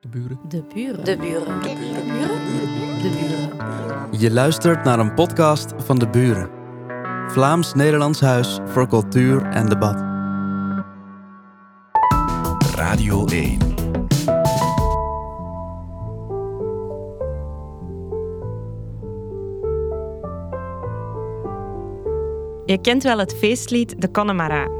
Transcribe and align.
De 0.00 0.08
buren. 0.08 0.38
De 0.48 0.64
buren. 0.74 1.04
De 1.04 1.16
buren. 1.16 1.62
De 1.62 1.72
buren. 1.72 3.02
De 3.02 3.10
buren. 3.10 4.20
Je 4.20 4.30
luistert 4.30 4.84
naar 4.84 4.98
een 4.98 5.14
podcast 5.14 5.72
van 5.76 5.98
De 5.98 6.08
Buren. 6.08 6.50
Vlaams-Nederlands 7.26 8.20
Huis 8.20 8.58
voor 8.64 8.88
Cultuur 8.88 9.42
en 9.42 9.68
Debat. 9.68 10.00
Radio 12.74 13.26
1. 13.26 13.58
Je 22.64 22.78
kent 22.80 23.02
wel 23.02 23.18
het 23.18 23.34
feestlied 23.34 24.00
De 24.00 24.10
Connemara. 24.10 24.77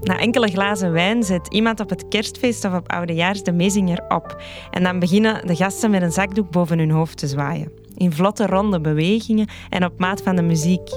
Na 0.00 0.18
enkele 0.18 0.48
glazen 0.48 0.92
wijn 0.92 1.22
zet 1.22 1.46
iemand 1.48 1.80
op 1.80 1.90
het 1.90 2.08
kerstfeest 2.08 2.64
of 2.64 2.74
op 2.74 2.92
oudejaars 2.92 3.42
de 3.42 3.52
meezinger 3.52 4.04
op. 4.08 4.42
En 4.70 4.82
dan 4.82 4.98
beginnen 4.98 5.46
de 5.46 5.56
gasten 5.56 5.90
met 5.90 6.02
een 6.02 6.12
zakdoek 6.12 6.50
boven 6.50 6.78
hun 6.78 6.90
hoofd 6.90 7.18
te 7.18 7.26
zwaaien. 7.26 7.72
In 7.96 8.12
vlotte 8.12 8.46
ronde 8.46 8.80
bewegingen 8.80 9.48
en 9.68 9.84
op 9.84 9.98
maat 9.98 10.22
van 10.22 10.36
de 10.36 10.42
muziek. 10.42 10.90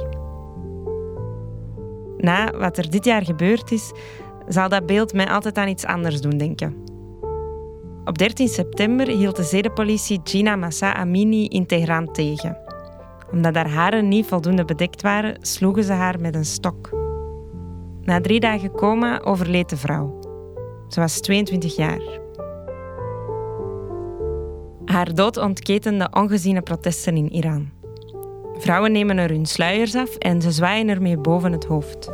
Na 2.17 2.51
wat 2.51 2.77
er 2.77 2.89
dit 2.89 3.05
jaar 3.05 3.25
gebeurd 3.25 3.71
is, 3.71 3.91
zal 4.47 4.69
dat 4.69 4.85
beeld 4.85 5.13
mij 5.13 5.29
altijd 5.29 5.57
aan 5.57 5.67
iets 5.67 5.85
anders 5.85 6.21
doen 6.21 6.37
denken. 6.37 6.75
Op 8.05 8.17
13 8.17 8.47
september 8.47 9.07
hield 9.07 9.35
de 9.35 9.43
zedenpolitie 9.43 10.19
Gina 10.23 10.55
Massa 10.55 10.93
Amini 10.95 11.47
in 11.47 11.65
Teheran 11.65 12.11
tegen. 12.11 12.57
Omdat 13.31 13.55
haar 13.55 13.69
haren 13.69 14.07
niet 14.07 14.25
voldoende 14.25 14.65
bedekt 14.65 15.01
waren, 15.01 15.37
sloegen 15.41 15.83
ze 15.83 15.91
haar 15.91 16.19
met 16.19 16.35
een 16.35 16.45
stok. 16.45 17.02
Na 18.05 18.21
drie 18.21 18.39
dagen 18.39 18.71
coma 18.71 19.21
overleed 19.23 19.69
de 19.69 19.77
vrouw. 19.77 20.19
Ze 20.87 20.99
was 20.99 21.19
22 21.19 21.75
jaar. 21.75 22.01
Haar 24.85 25.13
dood 25.13 25.37
ontketende 25.37 26.07
ongeziene 26.11 26.61
protesten 26.61 27.17
in 27.17 27.31
Iran. 27.31 27.69
Vrouwen 28.57 28.91
nemen 28.91 29.17
er 29.17 29.29
hun 29.29 29.45
sluiers 29.45 29.95
af 29.95 30.15
en 30.15 30.41
ze 30.41 30.51
zwaaien 30.51 30.89
ermee 30.89 31.17
boven 31.17 31.51
het 31.51 31.65
hoofd. 31.65 32.11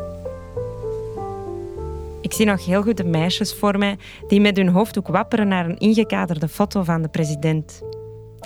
Ik 2.22 2.34
zie 2.34 2.46
nog 2.46 2.66
heel 2.66 2.82
goed 2.82 2.98
de 2.98 3.04
meisjes 3.04 3.54
voor 3.54 3.78
mij 3.78 3.98
die 4.28 4.42
met 4.42 4.58
hun 4.58 4.70
hoofddoek 4.70 5.08
wapperen 5.08 5.48
naar 5.48 5.66
een 5.66 5.78
ingekaderde 5.78 6.48
foto 6.48 6.84
van 6.84 7.02
de 7.02 7.10
president. 7.10 7.82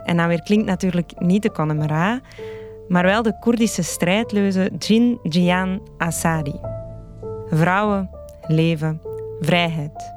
En 0.05 0.17
dan 0.17 0.27
weer 0.27 0.43
klinkt 0.43 0.65
natuurlijk 0.65 1.11
niet 1.19 1.41
de 1.41 1.51
Connemara, 1.51 2.21
maar 2.87 3.03
wel 3.03 3.21
de 3.21 3.39
Koerdische 3.39 3.83
strijdleuze 3.83 4.71
Jin 4.77 5.19
Jian 5.23 5.81
Asadi. 5.97 6.72
Vrouwen, 7.55 8.09
leven, 8.47 9.01
vrijheid. 9.39 10.13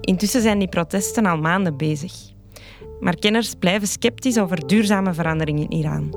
Intussen 0.00 0.42
zijn 0.42 0.58
die 0.58 0.68
protesten 0.68 1.26
al 1.26 1.36
maanden 1.36 1.76
bezig. 1.76 2.12
Maar 3.00 3.16
kenners 3.16 3.54
blijven 3.54 3.88
sceptisch 3.88 4.38
over 4.38 4.66
duurzame 4.66 5.14
verandering 5.14 5.60
in 5.60 5.72
Iran. 5.72 6.16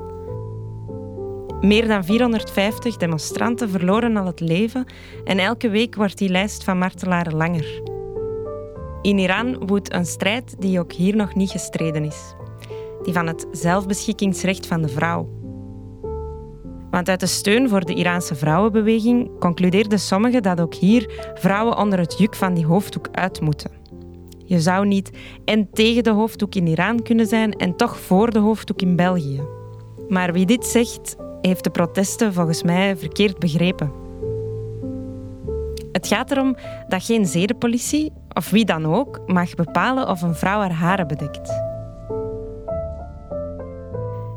Meer 1.60 1.88
dan 1.88 2.04
450 2.04 2.96
demonstranten 2.96 3.70
verloren 3.70 4.16
al 4.16 4.26
het 4.26 4.40
leven 4.40 4.84
en 5.24 5.38
elke 5.38 5.68
week 5.68 5.94
wordt 5.94 6.18
die 6.18 6.28
lijst 6.28 6.64
van 6.64 6.78
martelaren 6.78 7.34
langer. 7.34 7.82
In 9.02 9.18
Iran 9.18 9.66
woedt 9.66 9.92
een 9.92 10.06
strijd 10.06 10.54
die 10.58 10.80
ook 10.80 10.92
hier 10.92 11.16
nog 11.16 11.34
niet 11.34 11.50
gestreden 11.50 12.04
is. 12.04 12.34
Die 13.02 13.12
van 13.12 13.26
het 13.26 13.46
zelfbeschikkingsrecht 13.50 14.66
van 14.66 14.82
de 14.82 14.88
vrouw. 14.88 15.44
Want 16.96 17.08
uit 17.08 17.20
de 17.20 17.26
steun 17.26 17.68
voor 17.68 17.84
de 17.84 17.94
Iraanse 17.94 18.34
vrouwenbeweging 18.34 19.38
concludeerden 19.38 19.98
sommigen 19.98 20.42
dat 20.42 20.60
ook 20.60 20.74
hier 20.74 21.32
vrouwen 21.34 21.76
onder 21.78 21.98
het 21.98 22.18
juk 22.18 22.34
van 22.34 22.54
die 22.54 22.66
hoofddoek 22.66 23.08
uit 23.12 23.40
moeten. 23.40 23.70
Je 24.44 24.60
zou 24.60 24.86
niet 24.86 25.10
en 25.44 25.70
tegen 25.70 26.02
de 26.02 26.10
hoofddoek 26.10 26.54
in 26.54 26.66
Iran 26.66 27.02
kunnen 27.02 27.26
zijn 27.26 27.52
en 27.52 27.76
toch 27.76 28.00
voor 28.00 28.30
de 28.30 28.38
hoofddoek 28.38 28.82
in 28.82 28.96
België. 28.96 29.42
Maar 30.08 30.32
wie 30.32 30.46
dit 30.46 30.64
zegt, 30.64 31.16
heeft 31.40 31.64
de 31.64 31.70
protesten 31.70 32.32
volgens 32.32 32.62
mij 32.62 32.96
verkeerd 32.96 33.38
begrepen. 33.38 33.92
Het 35.92 36.06
gaat 36.06 36.30
erom 36.30 36.56
dat 36.88 37.04
geen 37.04 37.26
zedenpolitie, 37.26 38.12
of 38.32 38.50
wie 38.50 38.64
dan 38.64 38.86
ook, 38.86 39.20
mag 39.26 39.54
bepalen 39.54 40.08
of 40.08 40.22
een 40.22 40.34
vrouw 40.34 40.60
haar 40.60 40.72
haren 40.72 41.06
bedekt. 41.08 41.75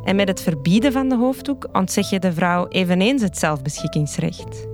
En 0.09 0.15
met 0.15 0.27
het 0.27 0.41
verbieden 0.41 0.91
van 0.91 1.09
de 1.09 1.15
hoofddoek 1.15 1.69
ontzeg 1.71 2.09
je 2.09 2.19
de 2.19 2.33
vrouw 2.33 2.67
eveneens 2.67 3.21
het 3.21 3.37
zelfbeschikkingsrecht. 3.37 4.67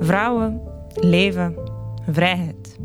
Vrouwen, 0.00 0.60
leven, 0.94 1.54
vrijheid. 2.08 2.78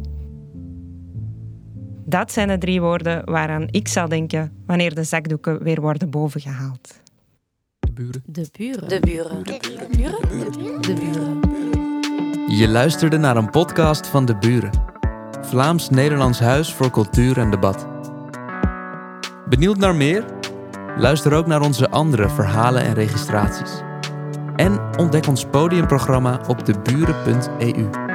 Dat 2.06 2.32
zijn 2.32 2.48
de 2.48 2.58
drie 2.58 2.82
woorden 2.82 3.26
waaraan 3.26 3.68
ik 3.72 3.88
zal 3.88 4.08
denken 4.08 4.52
wanneer 4.66 4.96
de 4.96 5.04
zakdoeken 5.04 5.64
weer 5.64 5.82
worden 5.82 6.10
bovengehaald. 6.10 7.02
De 7.80 7.92
buren. 7.92 8.24
De 8.26 8.48
buren. 8.58 8.90
De 8.90 9.00
buren. 9.00 9.44
De 9.44 9.58
buren. 9.98 10.82
De 10.82 10.94
buren. 10.94 11.40
Je 12.58 12.68
luisterde 12.68 13.18
naar 13.18 13.38
een 13.38 13.50
podcast 13.50 14.08
van 14.08 14.26
De 14.26 14.38
Buren. 14.38 14.72
Vlaams-Nederlands 15.42 16.40
Huis 16.40 16.74
voor 16.74 16.90
Cultuur 16.90 17.38
en 17.38 17.52
Debat. 17.52 17.88
Benieuwd 19.50 19.78
naar 19.78 19.96
meer? 19.96 20.26
Luister 20.98 21.34
ook 21.34 21.48
naar 21.48 21.62
onze 21.62 21.90
andere 21.90 22.30
verhalen 22.30 22.82
en 22.82 22.94
registraties. 22.94 23.82
En 24.56 24.80
ontdek 24.98 25.28
ons 25.28 25.46
podiumprogramma 25.46 26.42
op 26.48 26.66
deburen.eu. 26.66 28.07